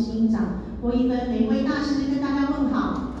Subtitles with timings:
[0.00, 3.12] 执行长郭一芬玫瑰大师跟大家问好。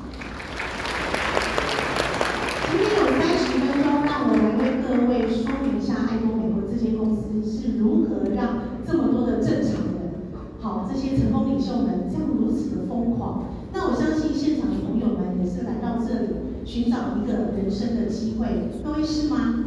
[2.72, 10.24] 今天有三十分钟，让我来为各位说明一下爱多美国这些公司是如何让这么多的正常人，
[10.62, 13.44] 好，这些成功领袖们这样如此的疯狂。
[13.74, 19.66] 那我相信现场的朋友们也是来到这里寻找一个人生的机会，各位是吗？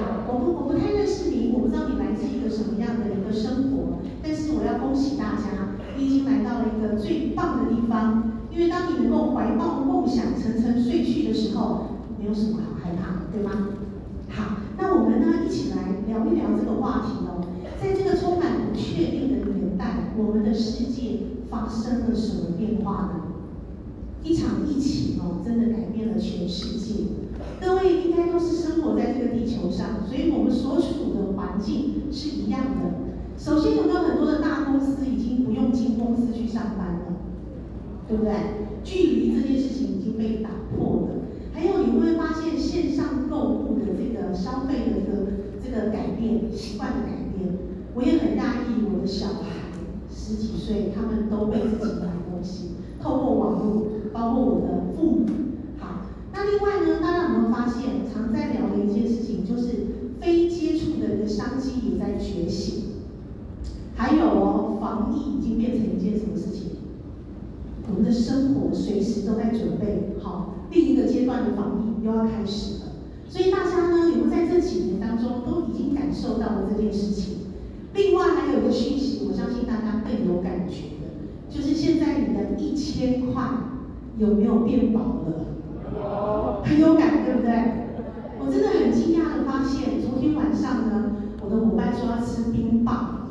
[0.00, 8.32] 好，我不我不太认识你，我不知道你来自一个什么样的一个生活，但是我要恭喜大家，你已经来到了一个最棒的地方。
[8.50, 11.86] 因为当你能够怀抱梦想，沉沉睡去的时候，
[12.18, 13.50] 没有什么好害怕的，对吗？
[14.28, 17.44] 好，那我们呢一起来聊一聊这个话题哦。
[17.80, 21.18] 在这个充满不确定的年代，我们的世界。
[21.50, 23.10] 发生了什么变化呢？
[24.24, 27.04] 一场疫情哦，真的改变了全世界。
[27.60, 33.03] 各位应该都是生活在这个地球上，所以我们所处的环境是一样的。
[33.36, 37.16] 首先，有没有很多的大公司已经不用进公司去上班了？
[38.08, 38.32] 对不对？
[38.82, 41.08] 距离这件事情已经被打破了。
[41.52, 47.52] 还有，你会发现线上购物的这个消费的一个这个改变，习惯的改变？
[47.94, 49.50] 我也很讶异，我的小孩。
[50.10, 55.26] 十几岁，他们都被自己买东西，透过网络，包括我的父母。
[55.78, 62.83] 好，那另外呢，大家有没有发现，常在聊的一件事情，就是非接触的一个商机也在觉醒。
[63.96, 66.70] 还有哦，防疫已经变成一件什么事情？
[67.88, 72.92] 我们的生活随时都在准备好另一个阶段的防疫又要开始了。
[73.28, 77.34] 所以大家呢，有没有在这几年当中都已经感受到了这件事情？
[77.94, 83.42] 另外还有一个讯息，我相信大家更有感觉的，就是现在你的一千块
[84.18, 86.62] 有没有变薄了？
[86.64, 87.52] 很有感，对不对？
[88.40, 91.12] 我真的很惊讶的发现，昨天晚上呢，
[91.42, 93.23] 我的伙伴说要吃冰棒，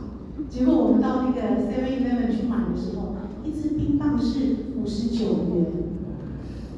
[0.49, 4.39] 结果我们到那个 Seven Eleven 去买的时候，一支冰棒是
[4.81, 5.65] 五十九元，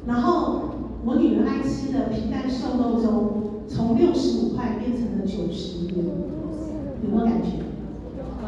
[0.06, 0.62] 然后
[1.04, 6.04] 我女儿爱吃的皮蛋瘦肉粥，从六十五块变成了九十元，
[7.02, 7.64] 有没有感觉？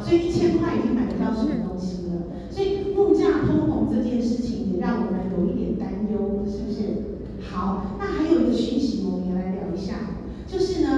[0.01, 2.23] 所以一千块已经买不到什么东西了？
[2.51, 6.79] 所以物价通膨这件事情也让我们有一点担忧，是不是？
[7.51, 9.95] 好，那还有一个讯息，我们也来聊一下，
[10.47, 10.89] 就是呢，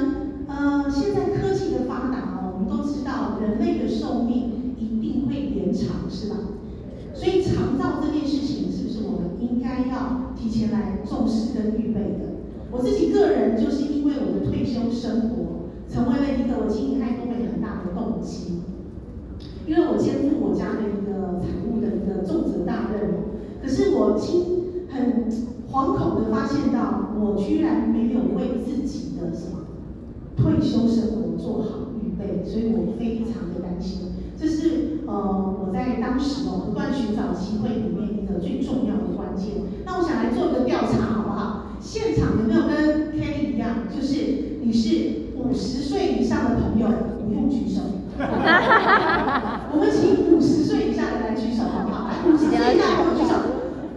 [0.47, 2.30] 呃，现在科技的发达，
[3.01, 6.37] 知道人类的寿命一定会延长，是吧？
[7.15, 12.37] 所以长照这件事情，是不是我们应该要提前来重视跟预备的？
[12.71, 18.61] 我自己个人就是因为我的退休生活，成为了一个我经营爱多美很大的动机。
[19.67, 23.15] 因为我肩负我家的一个财务的一个重责大任，
[23.63, 25.25] 可是我今很
[25.73, 29.65] 惶恐的发现到，我居然没有为自己的什么
[30.37, 31.90] 退休生活做好
[32.21, 34.13] 预备，所以我非常的担心。
[34.39, 35.13] 这是呃
[35.61, 39.49] 我在当时哦不断寻找机会里面一个最重要的关键。
[39.85, 41.67] 那我想来做一个调查，好不好？
[41.81, 46.87] 现场有没有跟 Kelly 一样，就是你是五十岁以上的朋友，
[47.27, 47.81] 不用举手。
[48.21, 52.11] 我们请五十岁以下的来举手，好不好？
[52.29, 53.33] 五十岁以下的举手。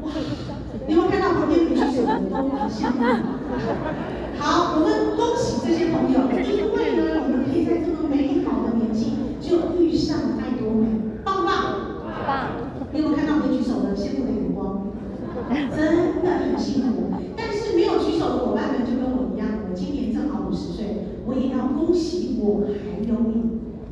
[0.03, 0.11] 哇，
[0.87, 3.03] 你有没有看到旁边没举手的都很羡慕？
[4.39, 10.87] 好，我们恭喜这些朋友，因为呢，我们可以在这么美好的年纪就遇上爱多美，
[11.23, 11.51] 棒不棒？
[12.25, 12.31] 棒。
[12.93, 14.87] 你有没有看到没举手的羡慕的眼光？
[15.75, 17.11] 真的很幸福。
[17.35, 22.65] 但是没有举手的伙伴们就跟我一样，我今年正好五十岁，我也要恭喜我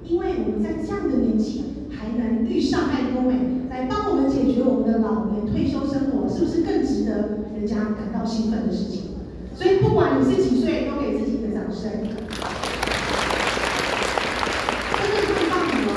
[0.03, 9.15] 因为我们在这样的年纪还能遇上爱多美，来帮我们解决我们的老年退休生活，是不是更值得人家感到兴奋的事情？
[9.55, 11.91] 所以不管你是几岁，都给自己一个掌声。
[14.97, 15.91] 真的太棒了！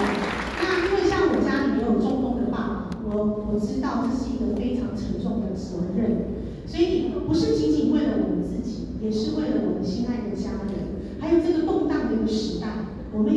[0.61, 12.67] 那因为像我家里也有中风的爸爸，我我知道这是一个非常沉重的责任，所以不是仅仅为了我们自己，也是为了我们心爱的家人，还有这个动荡的一个时代。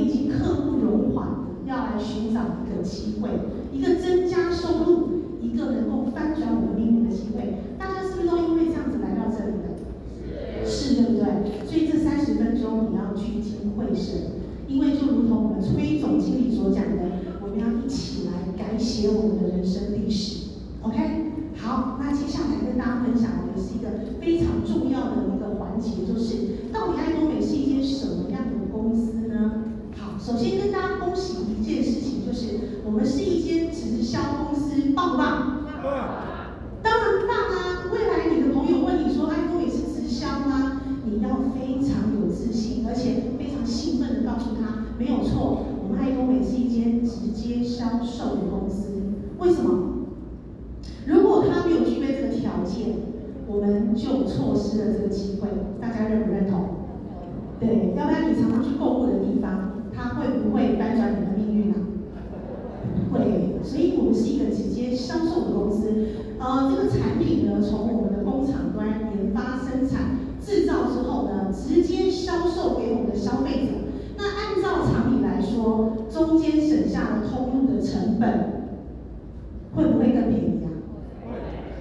[0.07, 3.30] 已经刻不容缓的要来寻找一个机会，
[3.74, 5.09] 一个增加收入，
[5.42, 7.59] 一个能够翻转我们命运的机会。
[7.77, 10.65] 大家是不是都因为这样子来到这里的？
[10.65, 11.68] 是，对不对？
[11.68, 17.04] 所以这三十分钟你要聚精会神，因为就如同我们崔总经理所讲的，
[17.42, 20.48] 我们要一起来改写我们的人生历史。
[20.81, 20.98] OK，
[21.57, 29.17] 好，那接下来跟大家分享的是一个非常重要的一个环节，就是到底爱多美是一间什么样的公司？
[30.28, 35.64] 首先跟大家恭喜一件事情，就是我们是一间直销公司，棒不棒？
[35.82, 35.94] 棒。
[36.84, 37.88] 当然棒啊！
[37.94, 40.82] 未来你的朋友问你说爱多美是直销吗？
[41.06, 49.00] 你要非常有自信，而且非常兴奋的告诉他，没有错，我们爱多美是一间直接销售的公司。
[49.40, 50.08] 为什么？
[51.06, 52.98] 如果他没有具备这个条件，
[53.48, 55.48] 我们就错失了这个机会。
[55.80, 56.66] 大家认不认同？
[57.62, 59.67] 对，要不然你常常去购物的地方。
[59.98, 61.76] 它会不会翻转你的命运呢？
[63.12, 65.92] 会，所以我们是一个直接销售的公司。
[66.38, 73.72] 呃，这个产品呢，从我们的工厂端研发、生产、制造之后呢，直接销售给我们的消费者。
[74.16, 78.70] 那按照常理来说，中间省下了通路的成本，
[79.74, 80.70] 会不会更便宜啊？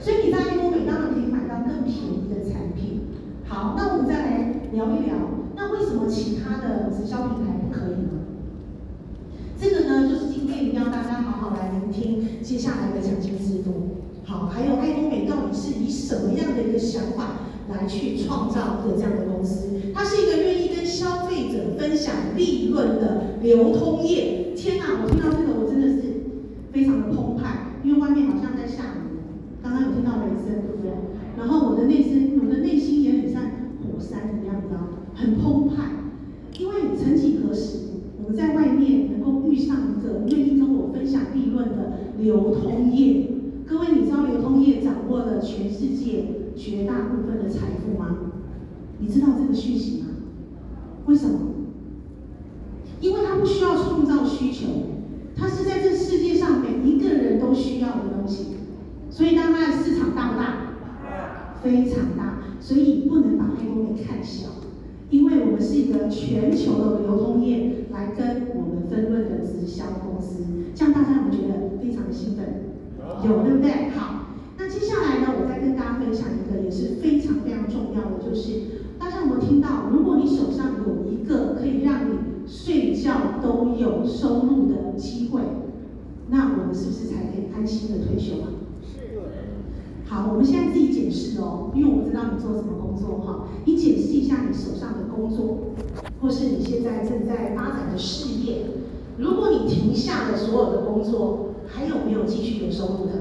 [0.00, 3.02] 所以你在爱多美当然可以买到更便宜的产品。
[3.46, 5.16] 好，那我们再来聊一聊，
[5.54, 8.24] 那为什么其他的直销平台可以吗？
[9.60, 13.96] 这个呢，就是今天一定要大家好好来聆听接下来的奖金制度。
[14.24, 17.40] 好，还有爱多美到底是以什么样的一个想法
[17.70, 19.68] 来去创造的这样的公司？
[19.94, 24.52] 它是一个愿意跟消费者分享利润的流通业。
[24.56, 26.02] 天哪，我听到这个我真的是
[26.72, 29.20] 非常的澎湃，因为外面好像在下雨，
[29.62, 30.90] 刚刚有听到雷声，对不对？
[31.38, 34.88] 然后我的内心，我的内心也很像火山一样，你知道吗？
[35.14, 35.84] 很澎湃，
[36.58, 37.78] 因为曾几何时，
[38.18, 43.28] 我们在外面能够遇上一个愿意跟我分享利润的流通业。
[43.66, 46.24] 各位，你知道流通业掌握了全世界
[46.56, 48.16] 绝大部分的财富吗？
[48.98, 50.06] 你知道这个讯息吗？
[51.06, 51.38] 为什么？
[53.00, 54.66] 因为它不需要创造需求，
[55.36, 58.56] 它是在这世界上每一个人都需要的东西。
[59.10, 60.72] 所以，当它的市场大不大？
[61.62, 62.38] 非常大。
[62.60, 64.48] 所以不能把爱多给看小，
[65.10, 70.42] 因为我们是一个全球的流通业来跟我们分润的直销公司，
[70.74, 72.64] 这样大家有没有觉得非常的兴奋？
[73.24, 73.90] 有对不对？
[73.90, 74.26] 好，
[74.58, 78.50] 那接下来呢，我再跟大家分享一个也是非常非常重要的，就是
[78.98, 79.88] 大家有没有听到？
[79.92, 85.40] 如果你手上有一个可以让你睡觉都有收入的机会，
[86.28, 88.48] 那我们是不是才可以安心的退休啊？
[88.82, 89.20] 是。
[90.04, 95.58] 好，我们现在自己解释哦，因为我不知道你做什么工作哈，你解释一下你手上的工作，
[96.20, 98.66] 或是你现在正在发展的事业，
[99.18, 101.42] 如果你停下了所有的工作。
[101.68, 103.12] 还有没有继续有收入的？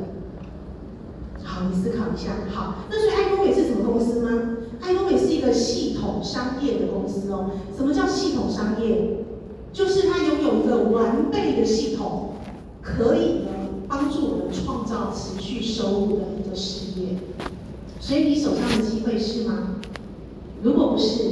[1.43, 2.29] 好，你思考一下。
[2.53, 4.57] 好，那所以爱多美是什么公司吗？
[4.81, 7.49] 爱多美是一个系统商业的公司哦。
[7.75, 9.25] 什么叫系统商业？
[9.73, 12.35] 就是它拥有一个完备的系统，
[12.83, 13.49] 可以呢
[13.87, 17.17] 帮助我们创造持续收入的一个事业。
[18.05, 19.77] 所以你手上的机会是吗？
[20.61, 21.23] 如果不是，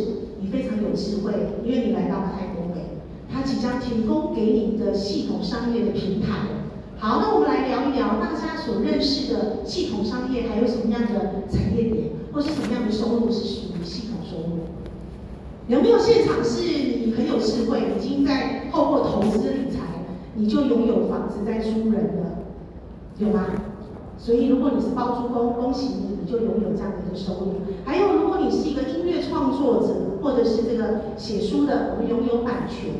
[0.42, 1.32] 你非常有智慧，
[1.64, 2.98] 因为你来到了泰国美，
[3.32, 6.48] 它即将提供给你的系统商业的平台。
[6.98, 14.64] 好，那我们来聊一聊大家所认识的系统商业，还有什么样的产业点，或是什么样的收入是属于系统收入？
[15.68, 19.78] 有没有现场是你很有智慧，已经在透过投资理财，
[20.34, 22.46] 你就拥有房子在租人的，
[23.20, 23.46] 有吗？
[24.24, 27.56] 所以如果你是包租公，恭喜你，你就拥有这样的一个收入。
[27.84, 32.94] 还有，如果你是一个音乐创作者，或者是这个写书的，我们拥有版权。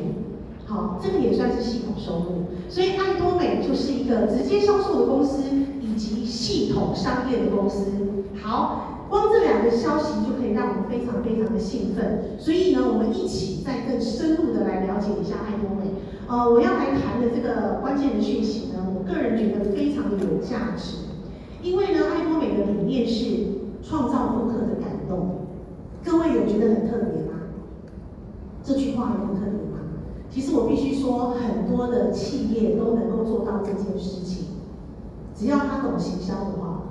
[0.66, 5.44] 好，这个也算是系统收入，所以爱多美就是一个直接销售的公司，
[5.80, 7.86] 以及系统商业的公司。
[8.42, 12.36] 好，光这两个消息就可以让我们非常非常的兴奋。
[12.38, 15.90] 所以呢，我们一起再更深入的来了解一下爱多美。
[16.26, 21.03] 呃，我要来谈的这个关键的讯息呢，我个人觉得非常的有价值，
[21.64, 23.24] 因为呢，爱多美的理念是
[23.82, 25.46] 创造顾客的感动。
[26.04, 27.40] 各位有觉得很特别吗？
[28.62, 29.78] 这句话很特别吗？
[30.30, 34.44] 其实我必须说，很多的企业都能够做到这件事情。
[35.34, 36.82] 只要他懂行销的话，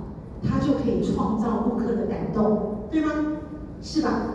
[0.42, 3.12] 他就可以创造顾客的感动，对吗？
[3.80, 4.26] 是吧？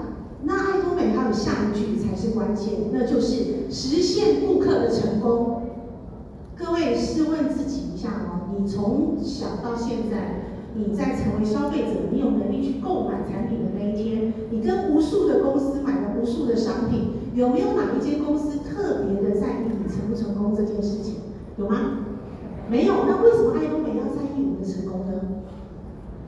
[0.43, 5.63] 那爱多美它的下一句才是关键，那就是实现顾客的成功。
[6.55, 10.39] 各位试问自己下哦，你从小到现在，
[10.73, 17.09] 你在成为消费者，你有能力去购买产品的那一天，你跟无数的公司买了无数的商品。
[17.35, 21.15] 有没有哪一间公司特别的在意你成不成功这件事情？
[21.57, 21.99] 有吗？
[22.69, 22.93] 没有。
[23.07, 25.13] 那为什么爱多美要在意我的成功呢？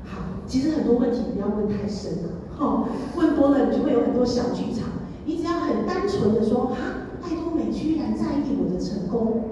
[0.06, 2.88] 好，其实很多问题不要问太深了，哦，
[3.18, 4.90] 问多了你就会有很多小剧场。
[5.26, 6.76] 你只要很单纯的说，哈，
[7.24, 9.51] 爱多美居然在意我的成功，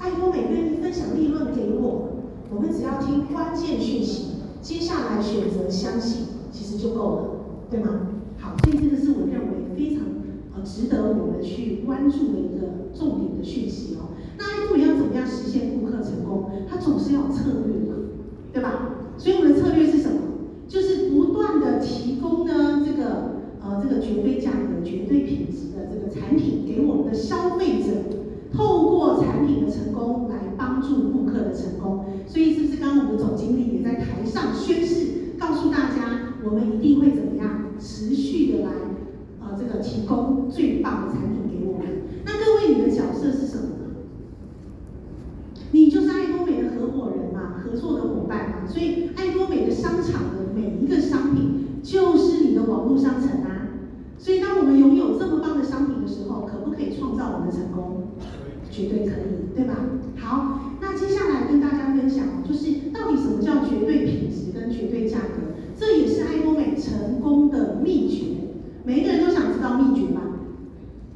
[0.00, 2.08] 爱多美愿意分享利润给我，
[2.50, 4.28] 我们只要听关键讯息，
[4.62, 7.24] 接下来选择相信，其实就够了，
[7.70, 8.08] 对吗？
[8.38, 10.04] 好，所以这个是我认为非常
[10.54, 10.62] 呃。
[10.64, 14.16] 值得我们去关注的一个重点的讯息哦。
[14.38, 16.50] 那爱多美要怎么样实现顾客成功？
[16.68, 17.96] 它总是要策略的，
[18.52, 18.96] 对吧？
[19.18, 20.18] 所以我们的策略是什么？
[20.66, 27.88] 就是不断的提供呢这个呃这个绝对价格、绝对品质的这个产品给我们的消费者，
[28.52, 32.04] 透过产品的成功来帮助顾客的成功。
[32.26, 38.30] 所以是不是刚刚我们的总经理也在台上宣誓，告诉大家我们一定会怎么样持续。
[47.32, 53.68] 嘛，合作的伙伴嘛，所以爱多美的商场的每一个商品就是你的网络商城啊。
[54.18, 58.08] 所以当我们拥有这么棒的商品的时候，可不可以创造我们的成功？
[58.70, 59.74] 绝对可以，对吧？
[60.16, 65.52] 好，那接下来跟大家分享，就是到底什么叫绝对品质跟绝对价格？
[65.78, 68.26] 这也是爱多美成功的秘诀。
[68.84, 70.20] 每一个人都想知道秘诀吧？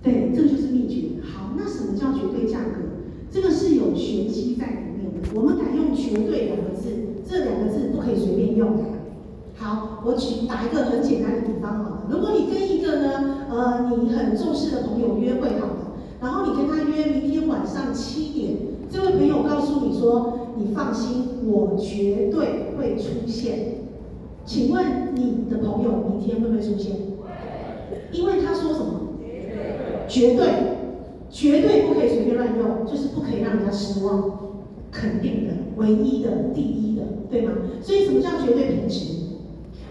[0.03, 1.23] 对，这就是秘诀。
[1.23, 2.81] 好，那什么叫绝对价格？
[3.31, 5.29] 这个是有玄机在里面的。
[5.35, 6.91] 我们改用“绝对”两个字，
[7.29, 8.83] 这两个字不可以随便用的。
[9.57, 12.09] 好，我举打一个很简单的比方好了。
[12.11, 18.57] 如果你跟一个呢，呃，你很重视的朋友约会好了，然后你跟他约明天晚上七点，
[18.89, 23.75] 这位朋友告诉你说：“你放心，我绝对会出现。”
[24.47, 26.95] 请问你的朋友明天会不会出现？
[28.13, 29.01] 因为他说什么？
[30.07, 30.47] 绝对，
[31.29, 34.39] 绝对不可以随便乱用，就是不可以让人家失望，
[34.93, 37.53] 肯定的，唯一的，第一的，对吗？
[37.83, 39.15] 所以什么叫绝对品质？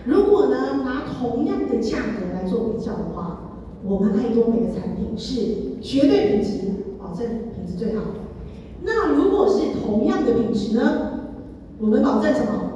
[0.05, 6.59] 如果呢，拿同样的价格来做比较的话，我们爱多美的产品是绝对品质，
[7.13, 8.01] 保证品质最好。
[8.81, 11.19] 那如果是同样的品质呢？
[11.79, 12.71] 我们保证什么？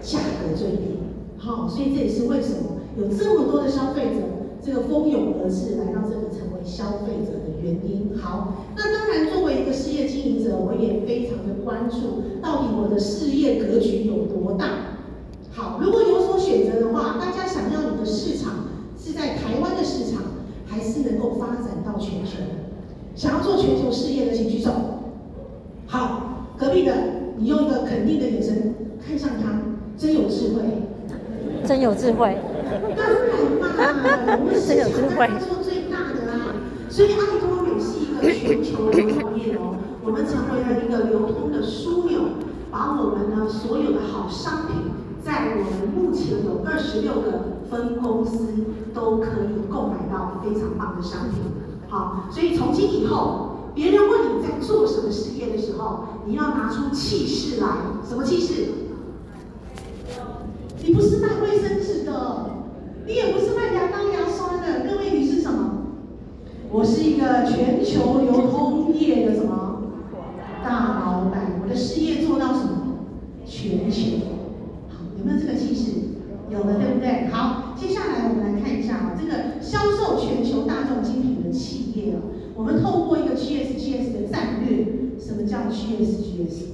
[0.00, 0.96] 价格最低。
[1.36, 4.22] 好，所以这也是为什么有这么多的消费者。
[4.64, 8.16] 这个蜂拥而至来到这里成为消费者的原因。
[8.16, 14.96] 好，那当然作为一个事业经营者，我也非常的关注到底我的事业格局有多大。
[15.50, 20.22] 好，如果有所选择的话，大家想要你的市场是在台湾的市场，
[20.64, 22.38] 还是能够发展到全球？
[23.62, 24.72] 全球事业的，请举手。
[25.86, 26.92] 好，隔壁的，
[27.36, 28.74] 你用一个肯定的眼神
[29.06, 29.62] 看向他，
[29.96, 30.62] 真有智慧，
[31.64, 32.36] 真有智慧。
[32.96, 34.08] 当然嘛，
[34.40, 36.56] 我们市场大家做最大的啦，
[36.90, 42.20] 所以爱多美是一个全球流通业哦，我们成为了一个流通的枢纽，
[42.72, 44.90] 把我们呢所有的好商品，
[45.22, 48.48] 在我们目前有二十六个分公司
[48.92, 51.38] 都可以购买到非常棒的商品。
[51.88, 57.68] 好，所以从今以后，别人问你在做什么事业的时候，你要拿出气势来，
[58.06, 58.68] 什么气势？
[60.84, 62.50] 你不是卖卫生纸的。
[63.04, 65.88] 你也不是卖牙膏牙刷的，各位，你是什么？
[66.70, 69.82] 我是一个全球流通业的什么
[70.62, 71.60] 大老板？
[71.62, 72.98] 我的事业做到什么？
[73.44, 74.18] 全球。
[74.88, 75.90] 好，有没有这个气势？
[76.48, 77.26] 有了，对不对？
[77.32, 82.22] 好，接下来我们来看一下啊，这个销售全球大众精品的企业啊，
[82.54, 84.86] 我们透过 GSGS 的战略，
[85.18, 86.70] 什么叫 GSGS？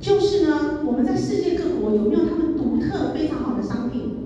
[0.00, 4.16] 就是呢，我们在世界各国有没有他们独特非常好的商品？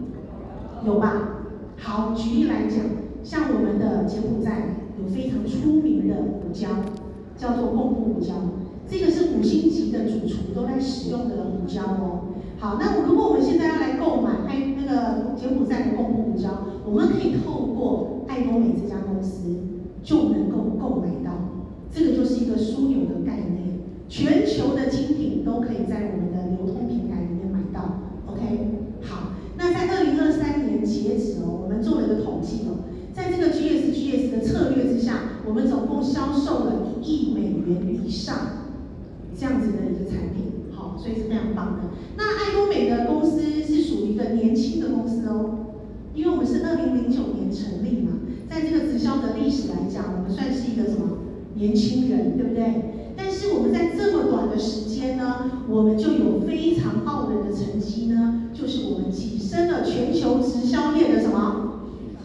[0.85, 1.43] 有吧？
[1.77, 2.79] 好，举例来讲，
[3.25, 6.69] 像我们的柬埔寨有非常出名的胡椒，
[7.37, 8.35] 叫做贡布胡椒，
[8.89, 12.29] 这个是五星级的主厨都在使用的胡椒哦。
[12.59, 16.49] 好，那如果我们现在要来购买爱那个柬埔寨的贡布胡椒，
[16.87, 19.43] 我们可以透过爱多美这家公司
[20.03, 20.46] 就能，
[21.97, 28.03] 这个就是一个枢纽的概念，全球的精品都可以在我们的流通平台里面买到。
[28.27, 28.43] OK，
[29.01, 29.33] 好。
[29.57, 32.85] 那在二零二三年截止哦，我们做了一个统计哦，
[33.15, 38.37] 在这个 GSGS 的策略之下，我们总共销售了一亿美元以上
[39.35, 41.85] 这样子的一个产品，好，所以是非常棒的。
[42.19, 45.65] 那爱多美的公司是属于一个年轻的公司哦，
[46.15, 51.25] 因为我们是二零零九年成立嘛，在这个直销的历史来讲，我们算是一个什么
[51.57, 52.93] 年轻人，对不对？
[53.17, 61.81] 但是我们在这么短的时间呢，我们就有非常傲人的成绩呢，就是我们跻身了全球直销业的什么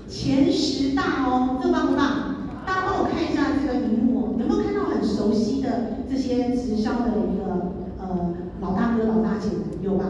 [0.09, 2.35] 前十大哦，这棒不棒？
[2.65, 9.47] 大家帮我看一下这个荧幕，有没有看到很熟悉的这些直销的一个呃老大哥老大姐？
[9.81, 10.05] 有吧？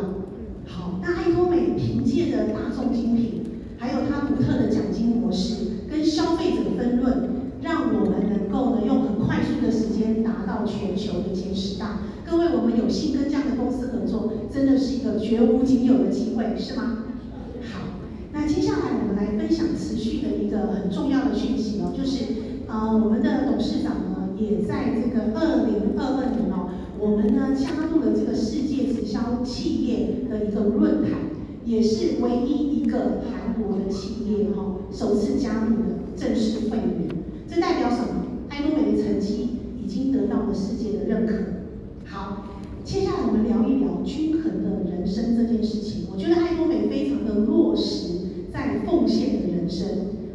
[0.65, 3.43] 好，那爱多美凭借着大众精品，
[3.77, 7.29] 还有它独特的奖金模式，跟消费者分润。
[7.61, 11.99] 让我们能够呢，用很快速的时间达到全球的前十大。
[12.29, 17.05] 各位，我们有幸跟这样的公司合作，真的是一个绝无仅有的机会，是吗？
[17.71, 17.81] 好，
[18.31, 22.25] 那接下来我们来分享持续的一个很重要的讯息哦，就是
[22.67, 31.19] 呃，我们的董事长呢，也在这个二零二二年哦，我们呢加入了这个世界直销企业的一个论坛，
[31.65, 37.09] 也是唯一一个韩国的企业哈，首次加入的正式会员。
[37.49, 38.30] 这代表什么？
[39.21, 39.49] 绩
[39.81, 41.35] 已经得到了世界的认可。
[42.05, 42.47] 好，
[42.83, 46.07] 接下来我们聊一聊均衡的人生这件事情。
[46.11, 49.87] 我觉得爱多美非常的落实在奉献的人生。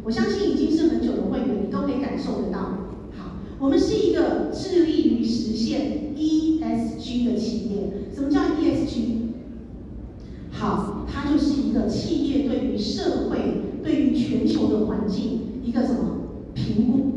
[0.03, 2.59] 我相信已经是很久的会员，你都可以感受得到。
[3.15, 7.91] 好，我们是一个致力于实现 ESG 的企业。
[8.15, 9.17] 什么叫 ESG？
[10.49, 15.99] 好，它就是一个企业对于社会、对于全球的环境一个什么
[16.55, 17.16] 评估。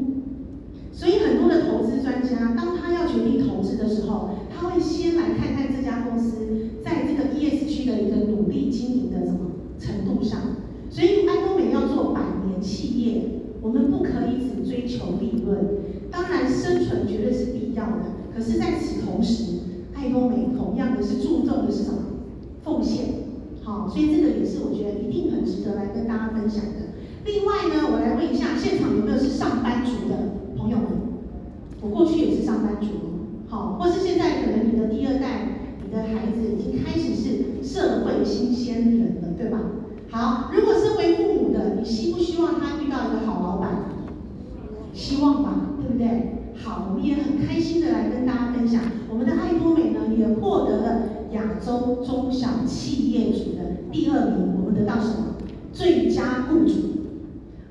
[3.12, 6.46] 决定投资的时候，他会先来看看这家公司
[6.84, 9.38] 在这个 ESG 的一个努力经营的什么
[9.78, 10.40] 程度上。
[10.90, 13.22] 所以艾多美要做百年企业，
[13.62, 15.58] 我们不可以只追求利润，
[16.10, 18.02] 当然生存绝对是必要的。
[18.34, 19.60] 可是在此同时，
[19.94, 21.98] 艾多美同样的是注重的是什么？
[22.64, 23.20] 奉献。
[23.62, 26.90] 好，所以这个也是我觉得一定很值得来跟大家分享的。
[27.24, 30.16] 另外呢，我来问一下现场有没有是上班族的？
[30.56, 30.86] 朋友们，
[31.82, 32.86] 我过去也是上班族，
[33.48, 39.58] 好，或是现在可能你的第二代，你的孩子已经开始是社会新鲜人了，对吧？
[40.10, 43.84] 好，如果身为父母的，你希不希望他遇到一个好老板？
[44.92, 46.36] 希望吧，对不对？
[46.62, 55.36] 好，我们也很开心的来跟大家分享，我们的爱多美呢也获得了亚洲中小企业组的第二名，我们得到什么？
[55.72, 56.74] 最佳雇主。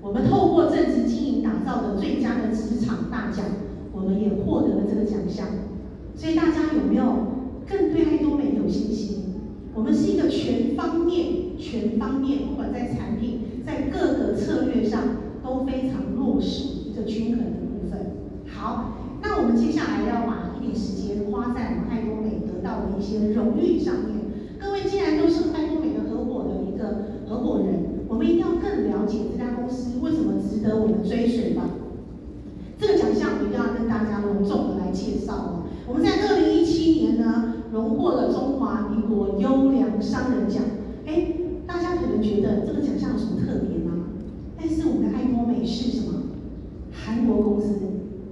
[0.02, 3.46] 我们透过正直经营打造的最佳的职场大奖，
[4.00, 5.48] 我们也获得了这个奖项。
[6.16, 7.04] 所以大家有没有
[7.68, 9.18] 更对爱多美有信心？
[9.76, 15.04] 我们是一个全方面、全方面，不管在产品、在各个策略上
[15.44, 18.00] 都非常落实一个均衡的部分。
[18.48, 24.20] 好，那我们接下来要把一点时间花在我们爱多美得到的一些荣誉上面。
[24.60, 28.00] 各位既然都是爱多美的合伙的一个合伙人。
[28.10, 31.70] 我们一定要更了解这家公司为什么值得我们追随吧。
[32.80, 35.64] 这个奖项我一定要跟大家隆重的介绍哦。
[35.88, 40.62] 我们在二零一七年呢，荣获了中华民国优良商人奖。
[41.06, 41.34] 哎，
[41.66, 44.06] 大家可能觉得这个奖项有什么特别吗？
[44.58, 46.24] 但是我们的爱多美是什么？
[46.92, 47.76] 韩国公司，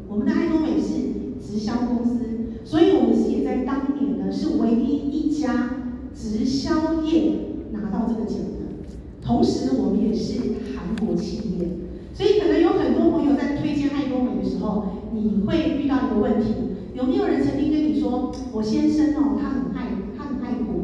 [0.08, 2.20] 我们的爱多美是直销公司，
[2.66, 5.70] 所以我们是也在当年呢是唯一一家
[6.14, 7.32] 直销业
[7.72, 8.94] 拿到这个奖的。
[9.22, 10.40] 同时，我们也是
[10.76, 11.68] 韩国企业，
[12.14, 16.54] 所以可能有很多朋友在推荐爱多美的时候，你会遇到一个问题：
[16.94, 20.76] 有没有人曾经跟你说，我先生哦，他很爱，他很爱国，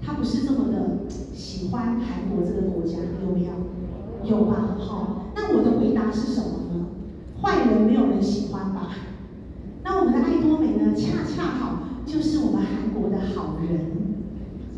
[0.00, 1.00] 他不是这么的
[1.32, 3.52] 喜欢韩国这个国家，有没有？
[4.24, 4.76] 有吧？
[4.78, 6.86] 好，那我的回答是什么呢？
[7.42, 8.90] 坏人没有人喜欢吧？
[9.82, 13.80] 那我们的爱多美呢，恰恰好就是我们韩国的好人，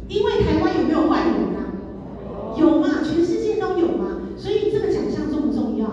[0.09, 1.47] 因为台湾有没有坏人？
[2.57, 3.03] 有嘛？
[3.05, 4.17] 全世界都有嘛？
[4.35, 5.87] 所以这个奖项重不重要？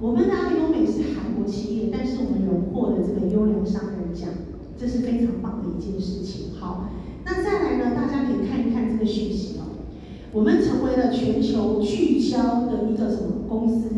[0.00, 4.28] 我们的艾多美是韩国企业，但是我们荣获了这个优良商人奖，
[4.76, 6.54] 这是非常棒一件事情。
[6.58, 6.88] 好，
[7.24, 7.94] 那再来呢？
[7.94, 9.62] 大家可以看一看这个讯息哦。
[10.32, 13.90] 我们成为了全球聚焦的一个什么公司？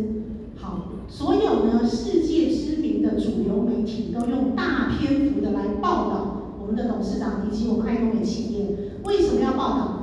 [0.56, 8.66] 好，所有呢世界知名的主流媒体都用大篇幅的来报道我们的董事长以及我们爱多美企业。
[9.04, 10.00] 为什么要报道？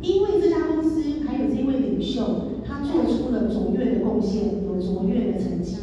[0.00, 2.22] 因为这家公司还有这位领袖，
[2.66, 5.76] 他做出了卓越的贡献，有卓越的成绩，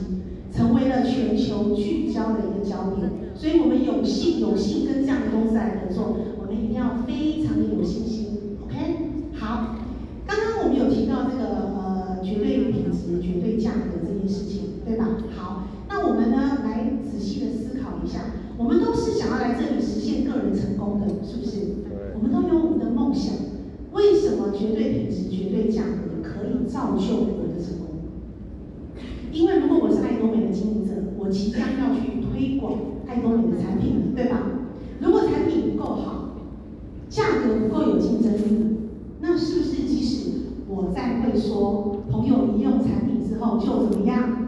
[0.52, 3.12] 成为了全球聚焦的一个焦点。
[3.36, 8.58] 所以我们有幸有幸跟这样的公司来合作，我们一定要非常的有信心。
[8.64, 9.76] OK，好，
[10.26, 11.44] 刚刚我们有提到这个
[11.76, 15.18] 呃绝对品质、绝对价格这件事情，对吧？
[15.36, 18.22] 好，那我们呢来仔细的思考一下，
[18.58, 21.84] 我们都是想要来这里实现个人成功的，是不是？
[22.16, 23.36] 我们都有我们的梦想。
[23.92, 28.00] 为什么绝对品质、绝对价格可以造就我们的成功？
[29.32, 32.74] 因为如果我是爱多美的经营者，我即将要去推广
[33.08, 34.42] 艾多美的产品，对吧？
[35.00, 36.30] 如果产品不够好，
[37.10, 38.78] 价格不够有竞争力，
[39.22, 40.32] 那是不是即使
[40.68, 44.48] 我再会说朋友一用产品之后就怎么样，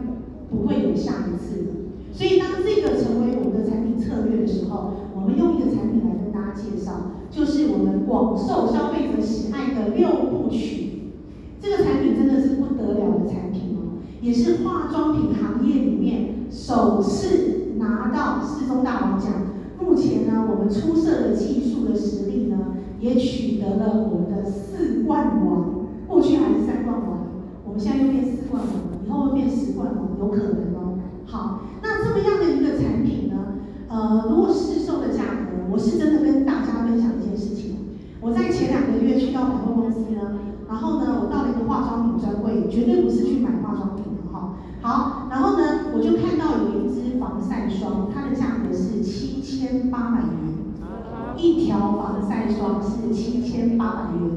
[0.50, 1.66] 不会有下一次？
[2.12, 7.12] 所以当这个成为我们的产品策略的时候，我们用一个产品来跟大家介绍。
[7.30, 11.12] 就是我们广受消费者喜爱的六部曲，
[11.60, 19.32] 这个产品真的是不得了的产品哦，也是化妆品行业里面首次拿到四中大王奖。
[19.80, 25.86] 目前呢，我们出色的技术的实力呢，也取得了我们的四冠王。
[26.06, 27.18] 过去还是三冠王，
[27.64, 30.98] 我们现在又变四冠王了，以后会变十冠王，有可能哦。
[31.26, 33.36] 好，那这么样的一个产品呢，
[33.88, 37.76] 呃，如果市售的价格，我是真的跟大家分享一件事情。
[38.20, 44.54] 我在前两个月去到百货公司呢，然后呢，我到了一个化妆品专柜，绝对不是去买化妆品的哈。
[44.80, 45.77] 好，然后呢，
[47.28, 54.30] 防晒霜，它的价格是七千八百元，一条防晒霜是七千八百元。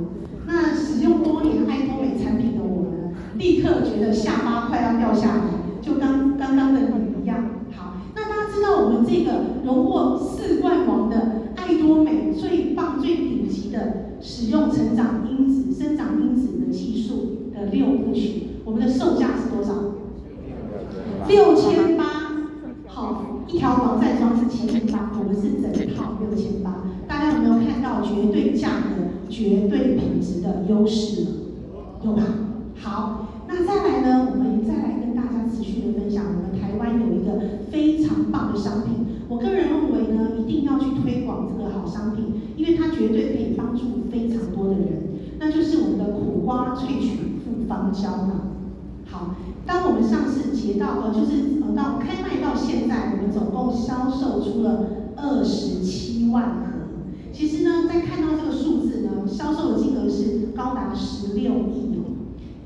[0.46, 5.44] 那使用多年爱多美产品的我呢，立刻觉得下巴快要掉下来，
[5.82, 7.38] 就刚刚刚的你一样。
[7.76, 11.40] 好，那大家知道我们这个荣获四冠王的。
[11.54, 19.74] 爱多美最棒、最顶级的使用成长因子、生长因子的技术的六部曲，我我们的售价是多少？
[21.28, 22.06] 六千八。
[22.88, 26.84] 好，一条防晒霜是七千八，我们是整套六千八。
[27.08, 31.26] 大家有没有看到绝对价格、绝对品质的优势？
[32.04, 32.24] 有吧？
[32.80, 34.28] 好，那再来呢？
[34.32, 39.06] 我们再来跟大家持续的分享，我们台湾有一个非常棒的商品。
[39.30, 45.04] 我个人认为呢，一定要去推广这个好商品，因为它绝对可以帮助非常多的人。
[45.40, 48.52] 那就是我们的苦瓜萃取复方胶囊。
[49.06, 56.62] 好，当我们上市结到呃，就是呃到开卖到现在，我们总共销售出了二十七万盒。
[57.34, 62.12] 其实呢，在看到这个数字呢，销售的金额是高达十六亿哦，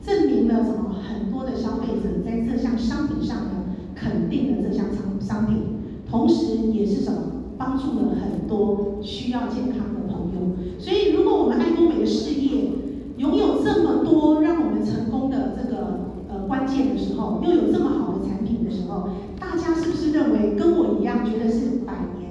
[0.06, 0.96] 证明了什么？
[1.08, 5.64] 很多的消费者在这项商品上呢，肯定了这项商商品，
[6.10, 7.20] 同时也是什么？
[7.58, 10.56] 帮助了很多需要健康的朋友。
[10.78, 12.70] 所以，如果我们爱多美的事业
[13.18, 22.25] 拥有这么多让我们成功的这个呃关键的时候，又有这么好的产品的时候，大家是不是认为跟我一样，觉得是百年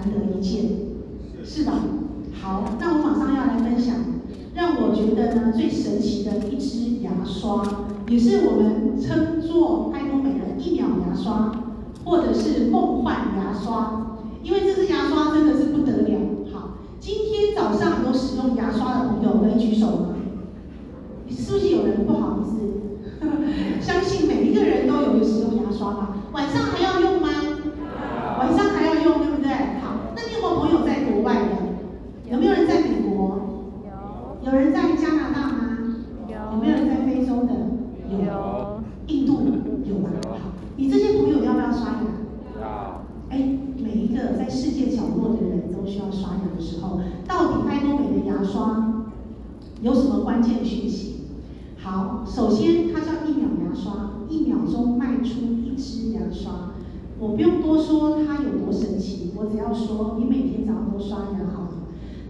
[0.00, 0.64] 难得一见？
[1.44, 1.72] 是吧？
[2.40, 3.96] 好，那我马上要来分享，
[4.54, 7.62] 让我觉得呢最神奇的一支牙刷，
[8.08, 11.52] 也是我们称作爱多美的一秒牙刷，
[12.04, 16.18] 或者是梦幻牙刷，因为这支牙刷真的是不得了。
[16.52, 20.14] 好，今天早上有使用牙刷的朋友可以举手吗？
[21.28, 22.56] 是不是有人不好意思？
[23.80, 26.16] 相信每一个人都有使用牙刷吧？
[26.32, 27.28] 晚上还要用吗？
[28.38, 29.50] 晚上还要用，对不对？
[29.82, 32.30] 好，那你有没有朋友在国外的？
[32.30, 33.40] 有没有人在美国？
[33.84, 34.50] 有。
[34.50, 35.96] 有人在加拿大吗？
[36.26, 36.34] 有。
[36.52, 37.52] 有没有人在非洲的？
[38.08, 38.24] 有。
[38.24, 38.80] 有。
[39.08, 39.42] 印度
[39.84, 40.08] 有吗？
[40.26, 40.36] 好，
[40.76, 42.00] 你这些朋友要不要刷牙？
[42.60, 43.04] 要。
[43.28, 43.36] 哎，
[43.82, 49.04] 每一个在世界角落的人都需要刷牙的时候，到底爱多美的牙刷
[49.80, 51.20] 有什么关键讯息？
[51.78, 56.72] 好，首先它叫一秒牙刷，一秒钟卖出一支牙刷。
[57.18, 61.70] 我不用多说它有多神奇，我只要说你每天早上都刷牙好了。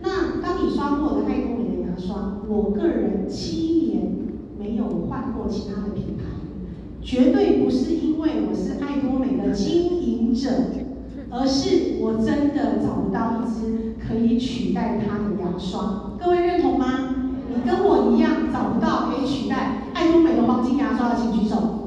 [0.03, 4.13] 那当你刷过的爱多美的牙刷，我个人七年
[4.59, 6.25] 没有换过其他的品牌，
[7.03, 10.51] 绝对不是因为我是爱多美的经营者，
[11.31, 16.13] 而是我真的找不到一支可以取代它的牙刷。
[16.23, 17.15] 各位认同吗？
[17.49, 21.79] 你跟我一样找不到可以取代爱多美的黄金牙刷的，请举手。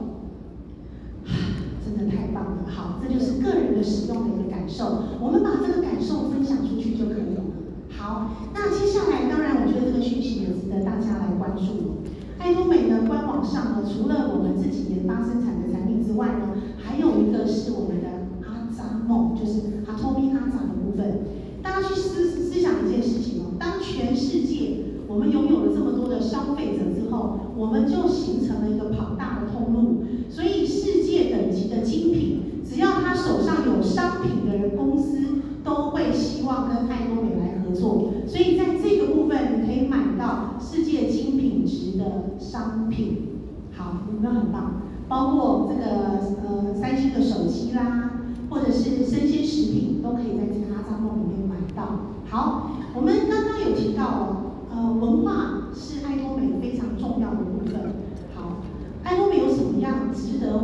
[1.83, 7.43] 真的太棒了好，这就是个人的使用的一个感受，我们把这个感受分享出去就可以了。
[7.89, 12.03] 好，那接下来当然我觉得这个讯息也值得大家来关注。
[12.39, 18.09] 爱多美的官网上呢，除了我们自己研发生产的产品之外呢，还有一个是我们的
[18.43, 21.21] 阿扎梦，就是阿托米阿扎的部分。
[21.61, 24.77] 大家去思思想一件事情哦，当全世界
[25.07, 32.41] 我们拥有了这么多的消费者之后，我们就形成了一个庞大的通路，所以世界等级的精品。
[32.63, 35.19] 只要他手上有商品的人，公司
[35.63, 38.11] 都会希望跟爱多美来合作。
[38.25, 43.29] 所以在这个部分，你可以买到世界精品质的商品。
[43.75, 44.81] 好，有没有很棒？
[45.07, 52.09] 包括这个呃三星的手机啦，或者是生鲜食品，都可以在这个阿扎梦里面买到。
[52.29, 54.35] 好，我们刚刚有提到哦，
[54.71, 57.93] 呃，文化是爱多美非常重要的部分。
[58.33, 58.63] 好，
[59.03, 60.59] 爱多美有什么样值得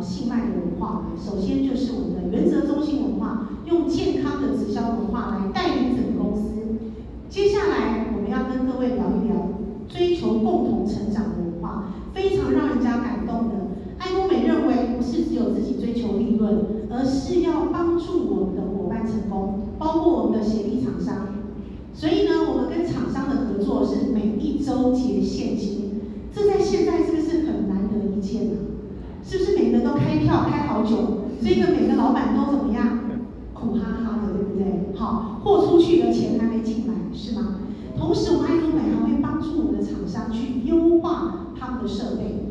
[0.00, 6.50] 信赖的文化，首先就是我们的原则中心文化，用健康的直销文化来带领整个公司。
[7.28, 9.48] 接下来我们要跟各位聊一聊
[9.88, 13.54] 追求共同成长的文化，非常让人家感动的。
[13.98, 21.28] 爱多美认为不是只有自己追求利润，而是要帮助我们的伙伴成功，包括我们的协力厂商。
[21.92, 26.00] 所以呢，我们跟厂商的合作是每一周结现金，
[26.34, 28.54] 这在现在是不是很难得一见呢
[29.22, 30.96] 不是每个人都开票开好久？
[31.42, 33.00] 这个每个老板都怎么样？
[33.52, 34.96] 苦哈哈的，对不对？
[34.96, 37.56] 好，货出去的钱还没进来，是吗？
[37.98, 42.46] 同时，我们爱多美还会帮助我们的厂商去优化他们的设备，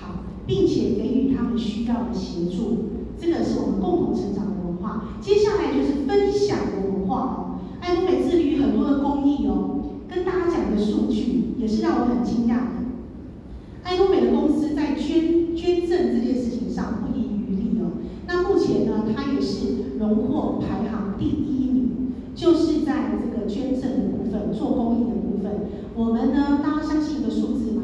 [0.00, 2.90] 好，并且给予他们需要的协助。
[3.16, 5.04] 这个是我们共同成长的文化。
[5.20, 7.60] 接下来就是分享的文化哦。
[7.80, 9.78] 爱多美致力于很多的公益哦，
[10.08, 12.69] 跟大家讲的数据也是让我很惊讶的。
[13.90, 17.98] 爱多美的公司在捐捐赠这件事情上不遗余力哦。
[18.28, 25.50] 那目前呢，它也是荣获排行第一名，就是在这个捐赠的部分，做公益的部分。
[25.96, 27.82] 我们呢，大家相信一个数字吗？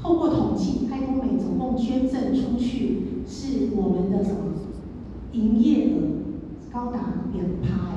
[0.00, 4.36] 透过统计，爱多美总共捐赠出去是我们的什么？
[5.32, 7.00] 营业额高达
[7.34, 7.96] 两趴，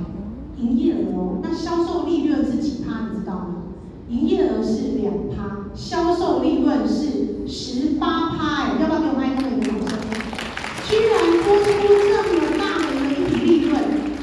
[0.60, 1.40] 营业额哦。
[1.44, 3.12] 那销售利润是几趴？
[3.14, 3.56] 你知道吗？
[4.10, 7.15] 营业额是两趴，销售利润是
[7.48, 10.00] 十八趴，要不要给我们爱多美的掌声？
[10.88, 11.68] 居然多出
[12.10, 13.74] 这么大的一笔利润，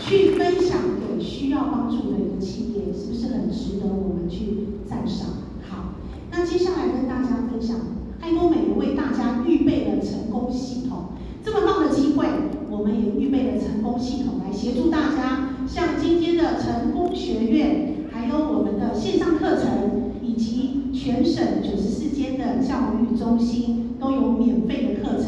[0.00, 5.28] 去分享给需要帮助的一个企业，是不是很值得我们去赞赏？
[5.68, 5.94] 好，
[6.32, 7.76] 那接下来跟大家分享，
[8.20, 11.12] 爱多美为大家预备了成功系统，
[11.44, 12.26] 这么棒的机会，
[12.70, 20.01] 我们也预备了成功系统来协助大家，像今天的成功学院，还有我们的线上课程。
[20.32, 25.26] 以及全省九十四间的教育中心都有免费的课程，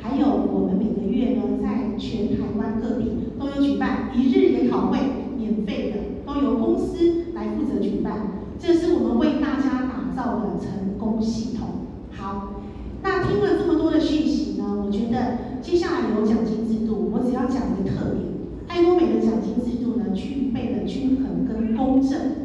[0.00, 4.98] 还有我们每个月呢，在全台湾各地都有举办一日研讨会，
[5.36, 8.28] 免费的，都由公司来负责举办。
[8.56, 11.66] 这是我们为大家打造的成功系统。
[12.12, 12.60] 好，
[13.02, 18.22] 那听了这么多的讯息呢，我觉得接下来有奖金制度，我只要讲一个特点，
[18.68, 22.43] 爱多美的奖金制度呢，具备了均衡跟公正。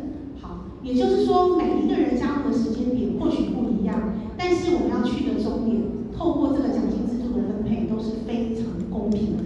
[0.82, 5.82] 也就是说，每一个人加入的时间点或许不一样，但是我们要去的终点，
[6.18, 9.44] 透过这个奖金制度的分配都是非常公平的。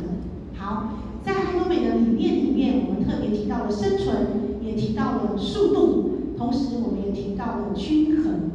[0.56, 0.94] 好，
[1.24, 8.52] 在爱多美的理念里面，我们特别提到了生存，也提到了速度，同时我们也提到了均衡。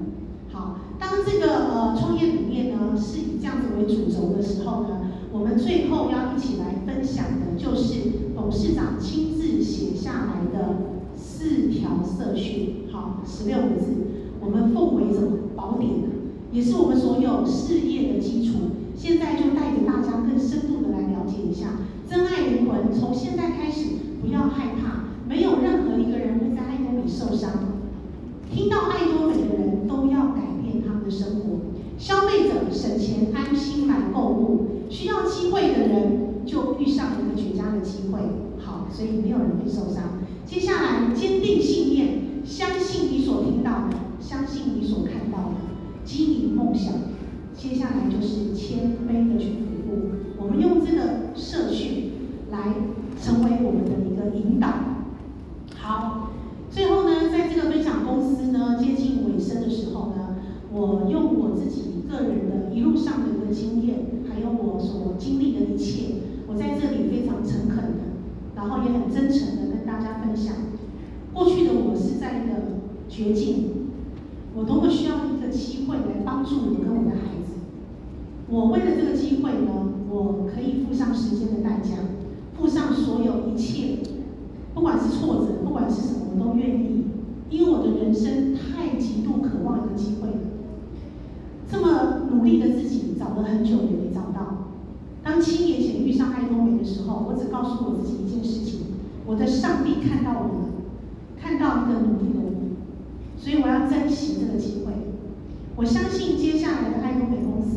[0.53, 10.88] 好，当这个呃创业理念呢是以这样子为主轴的时候呢，我们最后要一起来分享的就是董事长亲自写下来的。
[11.19, 13.93] 四条社训，好，十六个字，
[14.41, 16.09] 我们奉为什么宝典呢？
[16.53, 18.55] 也是我们所有事业的基础。
[18.97, 21.77] 现在就带着大家更深度的来了解一下，
[22.09, 27.51] 真爱灵魂，从现在开始不要害怕，没有任何一个人会在爱多美受伤。
[28.51, 31.61] 听到爱多美的人都要改变他们的生活，
[31.99, 38.19] 消费者省钱安心来购物，需要机会的人就遇上一个绝佳的机会。
[38.59, 40.18] 好，所以没有人会受伤。
[40.49, 42.09] 接下来，坚定信念，
[42.43, 45.57] 相信你所听到的，相信你所看到的，
[46.07, 46.95] 经营梦想。
[47.55, 50.09] 接下来就是谦卑的去服务。
[50.39, 52.13] 我们用这个社区
[52.51, 52.73] 来
[53.21, 54.69] 成为我们的一个引导。
[55.77, 56.31] 好，
[56.71, 60.37] 最后呢，在这个分享公司呢接近尾声的时候呢，
[60.73, 66.15] 我用我自己个人的一路上的一个经验，还有我所经历的一切，
[66.47, 68.17] 我在这里非常诚恳的，
[68.57, 69.78] 然后也很真诚的。
[69.89, 70.55] 大家分享，
[71.33, 72.55] 过去的我是在一个
[73.09, 73.89] 绝境，
[74.55, 77.57] 我多么需要一个机会来帮助我跟我的孩子。
[78.51, 82.05] 我为了这个机会呢，我可以付上时间的代价，
[82.59, 84.01] 付上所有一切，
[84.75, 87.07] 不管是挫折，不管是什么，我都愿意，
[87.49, 90.37] 因为我的人生太极度渴望一个机会了。
[91.67, 94.69] 这么努力的自己找了很久也没找到。
[95.25, 98.81] 当七年前遇上爱多美的时候，我只告诉我自己一件事情。
[99.29, 100.69] 我的上帝看到我了，
[101.39, 102.49] 看到一个努力的我，
[103.37, 104.93] 所以我要珍惜这个机会。
[105.77, 107.77] 我相信接下来的爱多美公司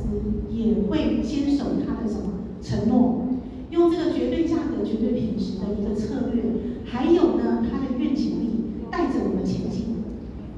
[0.49, 3.27] 也会坚守它的什么承诺，
[3.69, 6.41] 用这个绝对价格、绝对品质的一个策略，
[6.85, 9.97] 还有呢它的愿景力带着我们前进。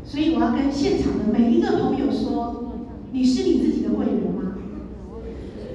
[0.05, 2.71] 所以我要跟现场的每一个朋友说：
[3.11, 4.59] 你是你自己的贵人吗？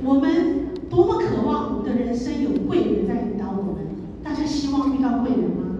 [0.05, 3.89] 我们多么渴望我们的人生有贵人在引导我们。
[4.23, 5.79] 大家希望遇到贵人吗？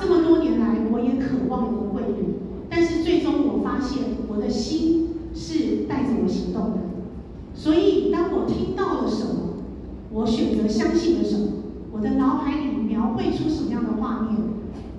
[0.00, 2.34] 这么多年来，我也渴望一个贵人，
[2.68, 6.78] 但是最终我发现，我的心是带着我行动的。
[7.54, 9.62] 所以，当我听到了什么，
[10.12, 11.46] 我选择相信了什么，
[11.92, 14.36] 我的脑海里描绘出什么样的画面，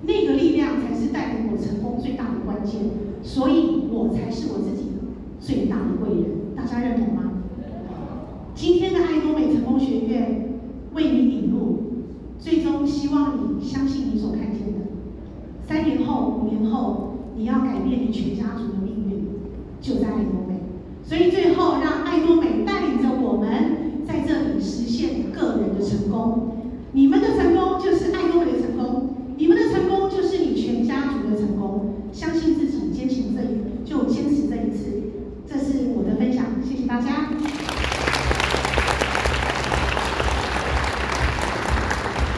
[0.02, 2.80] 那个力量才是带给我成功最大的关键。
[3.22, 4.92] 所以我才是我自己
[5.38, 6.54] 最大的贵人。
[6.56, 7.32] 大家认同吗？
[8.54, 10.58] 今天的爱多美成功学院
[10.94, 11.29] 为你。
[12.40, 14.80] 最终希望你相信你所看见的。
[15.68, 19.26] 三年后五年后你要改变你全家族的命运
[19.80, 20.54] 就在爱多美。
[21.04, 26.56] 所以最后让爱多美带领着我们在这里实现个人的成功。
[26.92, 31.94] 你们的成功就是爱多美的成功你们的成功就是你全家族的成功。
[32.12, 35.02] 相信自己坚持这一就坚持这一次。
[35.46, 37.30] 这是我的分享谢谢大家。